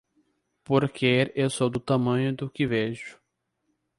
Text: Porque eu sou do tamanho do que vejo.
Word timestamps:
Porque 0.63 1.31
eu 1.35 1.47
sou 1.47 1.69
do 1.69 1.79
tamanho 1.79 2.35
do 2.35 2.49
que 2.49 2.65
vejo. 2.65 3.19